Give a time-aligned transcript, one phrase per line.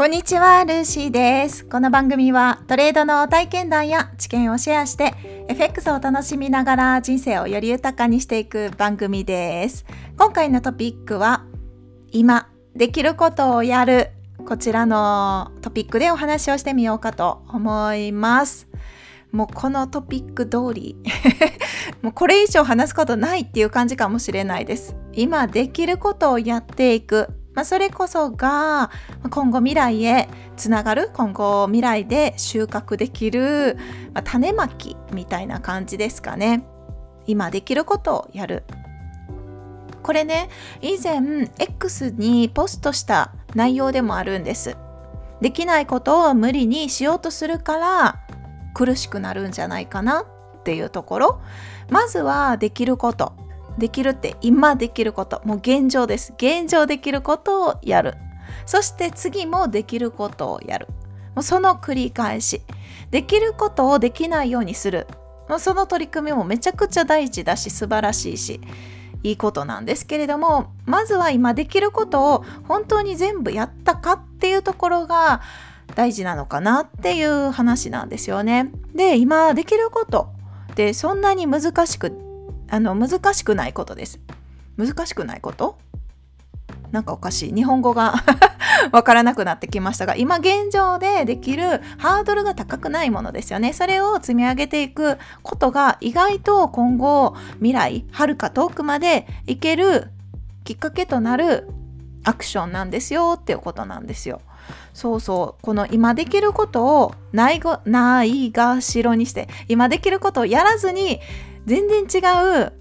[0.00, 1.66] こんにちは、ルーシーです。
[1.66, 5.12] この番組はトレードの体験談や知見をシェアして
[5.48, 9.84] FX を楽しみながら人生をより豊かにしていく番組です。
[10.16, 11.44] 今回のトピックは
[12.12, 14.12] 今できることをやる
[14.46, 18.68] こちらのトピックでお話をしてみようかと思います。
[19.32, 20.96] もうこのトピック通り
[22.00, 24.96] もうこれ以上話すことないっていう感じかもしれないです。
[25.12, 27.28] 今できることをやっていく
[27.60, 28.90] まあ、それこそが
[29.28, 33.76] 今後未来へつながる今後未来で収穫できる、
[34.14, 36.64] まあ、種まきみたいな感じですかね。
[37.26, 38.64] 今できることをやる。
[40.02, 40.48] これね
[40.80, 44.78] 以前 X にポストした内容でもあるんです。
[45.42, 48.20] できないことを無理にしようとするから
[48.72, 51.40] 苦しくなるんじゃないかなっていうところ。
[51.90, 53.34] まずはできること。
[53.80, 55.42] できるって今できること。
[55.44, 56.32] もう現状です。
[56.36, 58.14] 現状できることをやる。
[58.66, 60.86] そして次もできることをやる。
[61.34, 62.62] もうその繰り返し。
[63.10, 65.08] できることをできないようにする。
[65.48, 68.60] もうその取り組みもめちゃくちゃ大事だし素晴らしいし
[69.24, 75.40] いいことなんですけれどもまずは今できることを本当に全部やったかっていうところが
[75.96, 78.70] 大事なのかなっていう話なんですよね。
[78.94, 80.28] で今できること。
[80.70, 82.16] ってそんなに難しく
[82.70, 84.20] あの難しくないことです。
[84.76, 85.78] 難しくないこと？
[86.92, 87.54] なんかおかしい。
[87.54, 88.14] 日本語が
[88.92, 93.72] わからなくなってきましたが、今現状でできるハードルが高くないものですよね。
[93.72, 100.10] それを積み上げていくことが意外と今後未来、はるか遠くまでいける
[100.64, 101.68] きっかけとなる
[102.24, 104.40] アクションなんですよっていうことなんですよ。
[104.92, 111.20] そうそうこの今できることをないごないがしろにして今できることをやらずに
[111.70, 112.18] 全然違
[112.66, 112.72] う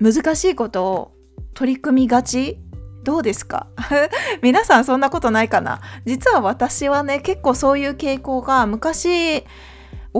[0.00, 1.12] 難しいことを
[1.54, 2.58] 取り組みがち？
[3.04, 3.68] どうですか？
[4.42, 5.80] 皆さんそんなことないかな？
[6.04, 9.44] 実は私はね結構そういう傾向が昔起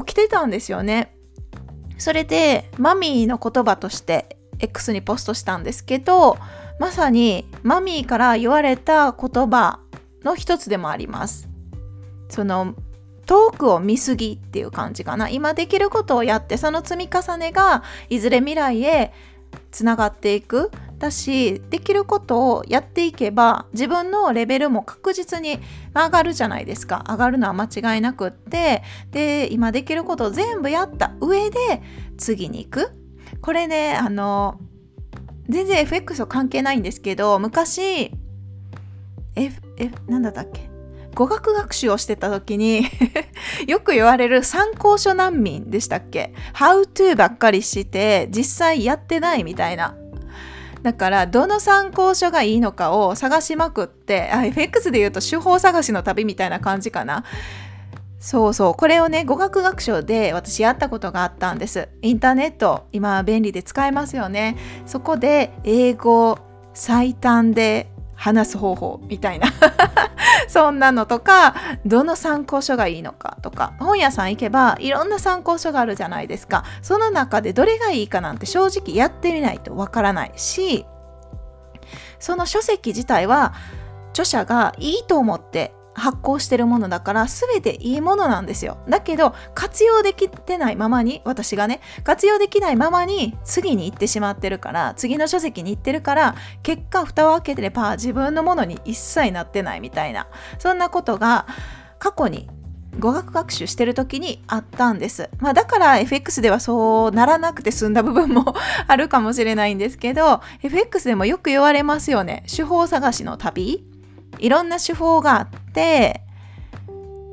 [0.06, 1.16] きてたんですよね。
[1.98, 6.38] それでマミーの言葉として X にポストしたんですけど
[6.78, 9.80] まさにマミーから言われた言葉
[10.22, 11.48] の一つでもあります。
[12.28, 12.76] その
[13.26, 15.28] 遠くを見すぎっていう感じかな。
[15.28, 19.12] 今できることをやってその積み重ねがいずれ未来へ
[19.70, 20.70] つながっていく。
[20.98, 25.58] だしできることをやっていけば自分のレベルも確実に
[25.92, 27.04] 上がるじゃないですか。
[27.08, 28.82] 上がるのは間違いなくって。
[29.10, 31.82] で今できることを全部やった上で
[32.16, 32.92] 次に行く。
[33.40, 34.60] これねあの
[35.48, 38.12] 全然 FX と関係ないんですけど昔
[39.34, 40.73] F, F なんだったっけ？
[41.14, 42.86] 語学学習をしてた時に
[43.66, 49.94] よく言われる参考書難民でしたっけ ?How to ばっかりして実際やってないみたいな。
[50.82, 57.24] だからどの参考書がいいのかを探しまくって FX で言うと手法探しの旅みたいな感じかな。
[58.24, 58.74] そうそう。
[58.74, 61.90] これをね、語学学習で私やったことがあったんです。
[62.00, 64.56] インターネット、今便利で使えますよね。
[64.86, 66.38] そこで英語
[66.72, 69.48] 最短で話す方法みたいな
[70.54, 76.62] そんなのとかどの参考書がいいのかとか本屋さん行けばいろんな参考書があるじゃないですか。
[76.80, 80.86] その中でどれがいいかなんて正直やってみないとわからないし
[82.20, 83.52] その書籍自体は
[84.10, 88.78] 著者がいいと思って発行してるものだから全ていいものなんですよ。
[88.88, 100.26] だけど活用できてないままに私がね活用できないままに次に行ってしまってるから次の書籍に行ってるから結果蓋を開けてれば自分のものに一切なってないみたいな
[100.58, 101.46] そんなことが
[101.98, 102.48] 過去に
[102.98, 105.28] 語学学習してる時にあったんです。
[105.38, 108.54] まあだから FX ではそうならなくて済んだ部分も
[108.86, 112.44] あるかもしれないんですけど FX でもよく言われますよね。
[112.54, 113.84] 手法探しの旅
[114.38, 115.63] いろんな手法があって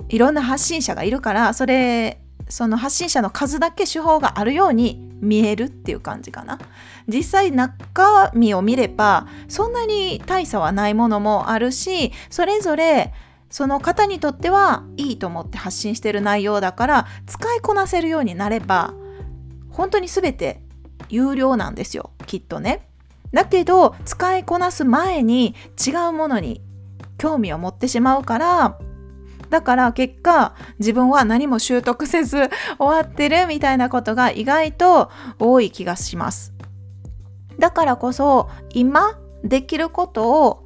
[0.10, 6.60] いろんな発信者がいるからそれその発信者の数だけ手法があるように見えるっていう感じかな
[7.08, 13.14] 実際中身を見ればそんなに大差はないものもあるしそれぞれ
[13.50, 18.94] その方にとってはいいと思って発信してる内容だから使いこなせるようになれば
[19.70, 20.62] 本当に全て
[21.10, 22.88] 有料なんですよきっとね。
[23.34, 25.56] だけど使いこなす前に
[25.86, 26.62] 違うものに
[27.22, 28.80] 興味を持ってしまうから
[29.52, 36.54] だから結果自分は何も習得せず終わってるみたいなことが意外と多い気がします。
[37.60, 40.66] だからこそ今できることを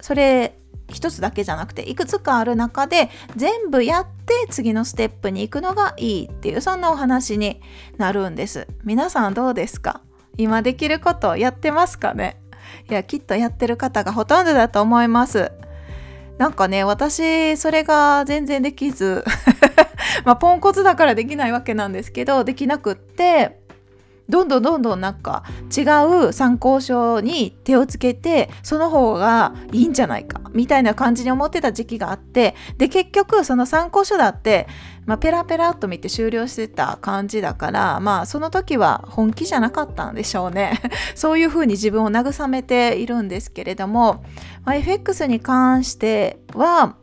[0.00, 0.56] それ
[0.88, 7.60] 一つだけじゃなくていくつかある中で全部やって次のステップに行くのがいいっていうそんなお話に
[7.96, 8.68] なるんです。
[8.84, 10.02] 皆さんどうですか？
[10.36, 12.39] 今できることやってますかね？
[12.90, 15.52] いやきっとやってる方がほとんどだと思います。
[16.38, 19.24] なんかね私それが全然できず
[20.24, 23.60] まあポンコツだからできないわけなんですけどできなくって
[24.30, 25.42] どんどんどんどんなんか
[25.76, 25.82] 違
[26.28, 34.66] う参考書に手をつけてその方がいいんじゃないかみたいな感じに思ってた時期があってで結局その参考書だって、
[35.06, 40.80] まあ、ペラペラっと見て終了してた感じだからまあその時は本気じゃなかったんでしょうね。
[41.14, 44.24] そういうふうに自分を慰めているんですけれども、
[44.64, 46.94] まあ、FX に関しては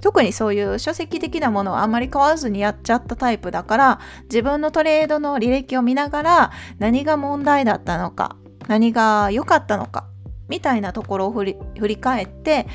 [0.00, 10.06] 特にそういう書籍的なものをあんまり買わずにやっちゃったタイプだから自分のトレードの履歴を見ながら何が問題だったのか何が良かったのか
[10.48, 12.66] みたいなところを振り振り返って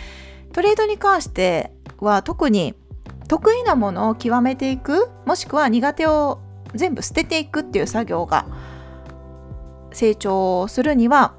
[0.53, 2.75] トレードに関しては特に
[3.27, 6.39] 得意なものを極めていくもしくは苦手を
[6.73, 8.45] 全部捨てていくっていう作業が
[9.91, 11.33] 成長するには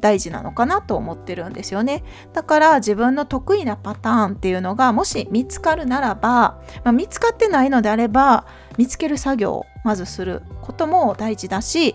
[0.00, 2.02] 大事なのかなと思ってるんですよね。
[2.32, 8.44] だから自分の得意なパターンっていうのがもし見つかるならば、まあ、見つかってないのであれば
[8.76, 11.94] 見つける作業をまずすることも大事だし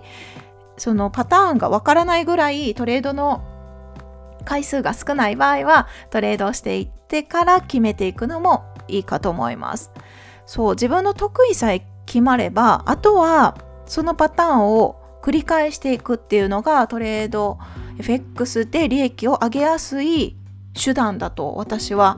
[0.78, 3.44] そのパターンがわからないぐらいトレードの
[4.46, 9.92] 回数が少ない場合はトレードをしていってから決めていくのもいいかと思います。
[10.46, 17.60] そう自分の得意さえ決まればあとはそのパターンを繰り返していくっていうのがトレード
[18.00, 20.38] FX で利益を上げやすい
[20.74, 22.18] 手段だと私は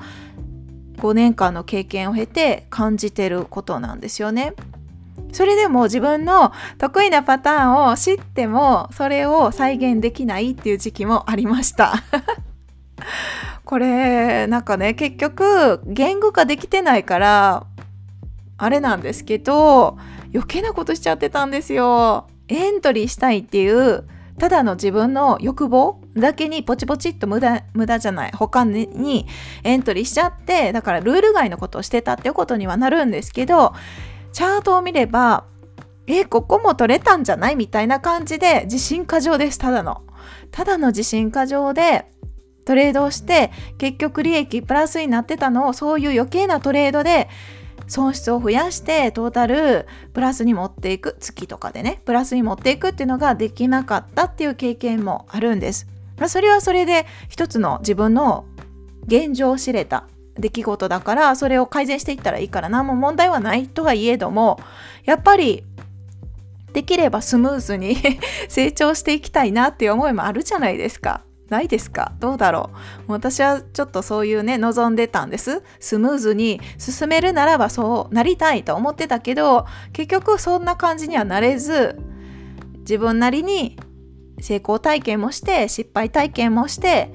[0.98, 4.54] 5年間の経験を経て感じてることなんですよね。
[5.32, 11.94] それでも自分の得意なパターンを知ってもそれを再現できないっていう時期もありました。
[13.70, 17.68] これなんかね結局言語化できてないから
[18.58, 19.96] あれなんですけど
[20.34, 22.26] 余計なことしちゃってたんですよ。
[22.48, 24.08] エントリーしたいっていう
[24.40, 28.32] ただの自分の欲望だけにポチポチっと無駄無駄じゃない。
[28.32, 29.28] 他に
[29.64, 33.74] エントリーしちゃってだからルール外のことをしてたっていうことにはなるんですけど
[34.34, 35.46] チャートを見れば
[36.08, 37.56] えここも取れたんじゃない？
[37.56, 39.60] みたいな感じで自信過剰です。
[39.60, 40.02] ただの。
[40.50, 42.08] ただの自信過剰で
[42.70, 43.50] トレードをして
[43.80, 47.28] 結局利益プラスになってたのをそういう余計なトレードで
[47.88, 55.88] 損失を増やしてトータルプラスに持っていく月とかでねプラスに持っていくっていうのができなかったっていう経験もあるんです。
[56.20, 58.46] まあ、それはそれで一つの自分の
[59.08, 60.04] 現状を知れた
[60.38, 64.60] 出来事だからそれを改善していったらいいから何も問題はないとはいえども
[65.06, 65.64] やっぱり
[66.72, 67.98] できればスムーズに
[68.48, 71.24] 成長していきたいなっていう思いもあるじゃないですか。
[71.50, 72.14] ないですか？
[72.20, 72.70] どうだろ
[73.08, 73.12] う？
[73.12, 75.64] 私はちょっとそういうね望んでたんです。
[75.80, 82.00] スムーズに進めるならばそうなりたいと思ってたけど結局そんな感じにはなれず
[82.80, 83.78] 自分なりに
[84.42, 87.14] 成功体験もして失敗体験もして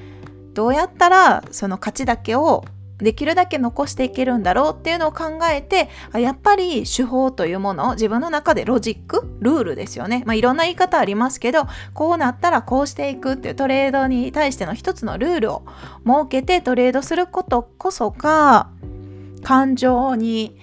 [0.52, 2.64] どうやったらその価値だけを
[2.99, 5.88] できるだけ残していけるんだろうっていうのを考えて
[6.19, 15.62] やっぱり手法というものを自分の中でロジックルールですよね、まあ、いろんな言い方ありますけどこうなったらこうしていくっていうトレードに対しての一つのルールを
[16.06, 18.70] 設けてトレードすることこそが
[19.43, 20.56] 感情に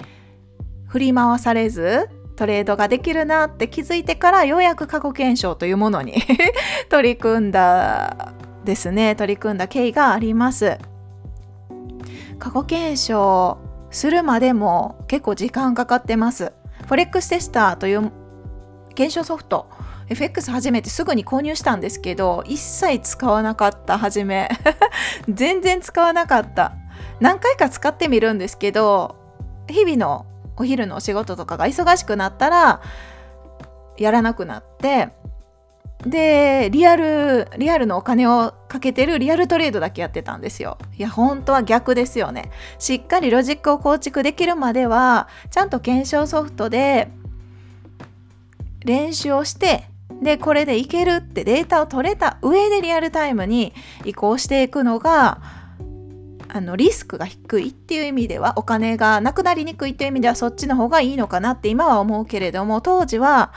[0.87, 6.15] 振り回されずトレードができるなって気づいてからようやく過去検証というものに
[6.89, 8.33] 取り組んだ
[8.65, 10.77] ですね取り組んだ経緯があります。
[12.41, 13.59] 過去検証
[13.91, 16.53] するまでも結構時間かかってます。
[16.79, 18.11] フォレックステスターという
[18.95, 19.69] 検証ソフト
[20.09, 24.49] FX 初めてすぐに購入したんですけど一切使わなかった初め
[25.29, 26.73] 全然使わなかった
[27.19, 29.15] 何回か使ってみるんですけど
[29.69, 30.25] 日々の
[30.57, 32.81] お昼のお仕事とかが忙しくなったら
[33.97, 35.09] やらなくなって
[36.05, 40.77] でリアルリアルのお金をかけてるリアルトレードだけやってたんですよ。
[40.97, 42.51] いや本当は逆ですよね。
[42.79, 47.09] しっかりロジックを構築できるまではちゃんと検証ソフトで
[48.83, 49.85] 練習をして
[50.21, 53.73] でこれでいけるってデータを取れた上でリアルタイムに
[54.05, 55.39] 移行していくのが
[56.53, 63.53] あのリスクが低いっていう意味ではお金がなくなりにくいっていう意味ではそっちの方がいいのかなって今は思うけれども当時は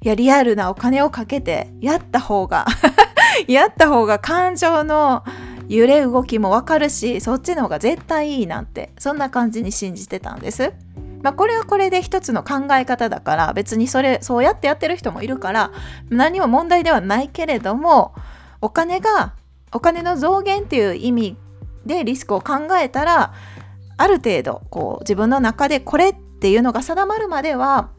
[0.00, 2.66] いやリアルなお金をかけてやった方が
[3.48, 5.24] やった方が感情の
[5.68, 10.72] 揺れ動きもわかるしそっちの方が絶対いいなんてそんな感じに信じてたんです。
[11.22, 15.72] まあ、これはこれで一つの考え方だから別にそれそうやってやってる人もいるから
[16.10, 18.14] 何も問題ではないけれども
[18.60, 19.32] お金が
[19.72, 21.36] お金の増減っていう意味
[21.84, 23.32] でリスクを考えたら
[23.96, 27.90] ある程度こう自分の中でこれっていうのが定まるまでは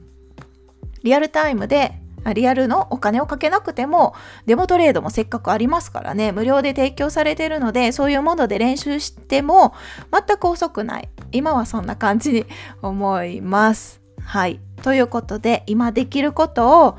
[1.03, 1.93] リアルタイムで
[2.33, 4.13] リアルのお金をかけなくても
[4.45, 9.73] デモトレードもせっかくありますからね無料で提供されているのでそういうもので練習しても
[10.11, 11.09] 全く遅くない。
[11.31, 12.45] 今はそんな感じに
[12.81, 14.01] 思います。
[14.21, 14.59] はい。
[14.83, 16.97] ということで今できることを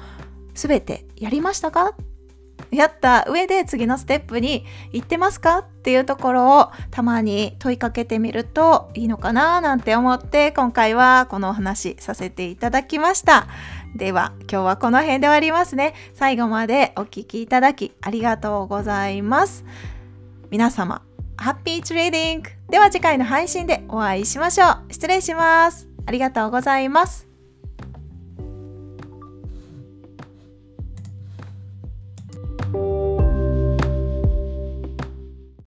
[0.54, 1.94] 全てやりましたか？
[2.70, 5.58] やった上で次のステップに行ってますか？
[5.58, 13.48] っていうところをたまに問いかけてみるといいのかななんて思って今回はこのお話させていただきました。
[13.94, 15.94] では今日はこの辺で終わりますね。
[16.14, 19.64] 最後までお聴きいただきありがとうございます。
[20.50, 21.02] 皆様、
[21.36, 24.92] ハッピートレーディングでは次回の配信でお会いしましょう。
[24.92, 25.88] 失礼します。
[26.06, 27.29] ありがとうございます。